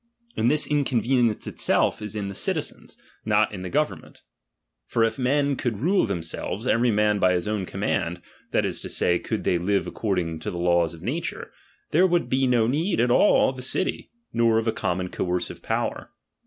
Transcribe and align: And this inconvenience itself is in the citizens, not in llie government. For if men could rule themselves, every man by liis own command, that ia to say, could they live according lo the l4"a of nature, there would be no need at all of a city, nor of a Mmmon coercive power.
And 0.35 0.49
this 0.49 0.65
inconvenience 0.65 1.45
itself 1.45 2.01
is 2.01 2.15
in 2.15 2.27
the 2.27 2.33
citizens, 2.33 2.97
not 3.23 3.51
in 3.53 3.61
llie 3.61 3.71
government. 3.71 4.23
For 4.87 5.03
if 5.03 5.19
men 5.19 5.55
could 5.55 5.77
rule 5.77 6.07
themselves, 6.07 6.65
every 6.65 6.89
man 6.89 7.19
by 7.19 7.35
liis 7.35 7.47
own 7.47 7.67
command, 7.67 8.19
that 8.49 8.65
ia 8.65 8.71
to 8.71 8.89
say, 8.89 9.19
could 9.19 9.43
they 9.43 9.59
live 9.59 9.85
according 9.85 10.39
lo 10.39 10.39
the 10.39 10.51
l4"a 10.53 10.95
of 10.95 11.03
nature, 11.03 11.51
there 11.91 12.07
would 12.07 12.29
be 12.29 12.47
no 12.47 12.65
need 12.65 12.99
at 12.99 13.11
all 13.11 13.49
of 13.51 13.59
a 13.59 13.61
city, 13.61 14.09
nor 14.33 14.57
of 14.57 14.67
a 14.67 14.71
Mmmon 14.73 15.11
coercive 15.11 15.61
power. 15.61 16.09